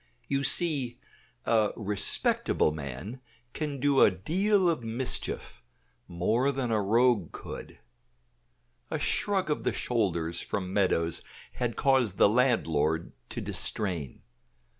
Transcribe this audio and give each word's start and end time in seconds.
You 0.27 0.41
see, 0.41 0.97
a 1.45 1.73
respectable 1.75 2.71
man 2.71 3.21
can 3.53 3.79
do 3.79 4.01
a 4.01 4.09
deal 4.09 4.67
of 4.67 4.83
mischief; 4.83 5.61
more 6.07 6.51
than 6.51 6.71
a 6.71 6.81
rogue 6.81 7.31
could. 7.31 7.77
A 8.89 8.97
shrug 8.97 9.51
of 9.51 9.63
the 9.63 9.73
shoulders 9.73 10.41
from 10.41 10.73
Meadows 10.73 11.21
had 11.51 11.75
caused 11.75 12.17
the 12.17 12.27
landlord 12.27 13.11
to 13.29 13.41
distrain. 13.41 14.23